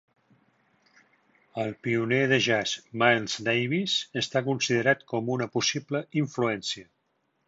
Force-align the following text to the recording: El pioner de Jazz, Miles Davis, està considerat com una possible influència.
El 1.63 1.73
pioner 1.87 2.21
de 2.31 2.39
Jazz, 2.45 2.73
Miles 3.03 3.35
Davis, 3.49 3.97
està 4.23 4.43
considerat 4.47 5.05
com 5.13 5.29
una 5.35 5.49
possible 5.57 6.03
influència. 6.23 6.89